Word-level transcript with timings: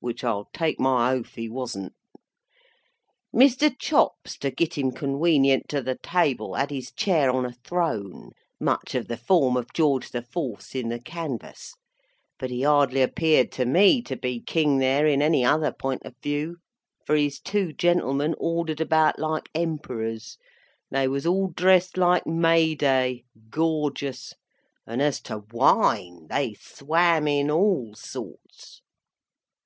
—which 0.00 0.24
I'll 0.24 0.48
take 0.54 0.80
my 0.80 1.12
oath 1.12 1.34
he 1.34 1.46
wasn't. 1.46 1.92
Mr. 3.36 3.70
Chops, 3.78 4.38
to 4.38 4.50
git 4.50 4.78
him 4.78 4.92
convenient 4.92 5.68
to 5.68 5.82
the 5.82 5.98
table, 6.02 6.54
had 6.54 6.70
his 6.70 6.90
chair 6.90 7.30
on 7.30 7.44
a 7.44 7.52
throne 7.52 8.30
(much 8.58 8.94
of 8.94 9.08
the 9.08 9.18
form 9.18 9.58
of 9.58 9.74
George 9.74 10.08
the 10.08 10.22
Fourth's 10.22 10.74
in 10.74 10.88
the 10.88 10.98
canvass), 10.98 11.74
but 12.38 12.48
he 12.48 12.62
hardly 12.62 13.02
appeared 13.02 13.52
to 13.52 13.66
me 13.66 14.00
to 14.00 14.16
be 14.16 14.40
King 14.40 14.78
there 14.78 15.06
in 15.06 15.20
any 15.20 15.44
other 15.44 15.70
pint 15.70 16.00
of 16.06 16.14
view, 16.22 16.56
for 17.04 17.14
his 17.14 17.38
two 17.38 17.70
gentlemen 17.74 18.34
ordered 18.38 18.80
about 18.80 19.18
like 19.18 19.50
Emperors. 19.54 20.38
They 20.90 21.06
was 21.08 21.26
all 21.26 21.48
dressed 21.48 21.98
like 21.98 22.26
May 22.26 22.74
Day—gorgeous!—And 22.74 25.02
as 25.02 25.20
to 25.24 25.42
Wine, 25.52 26.26
they 26.30 26.54
swam 26.54 27.28
in 27.28 27.50
all 27.50 27.92
sorts. 27.94 28.80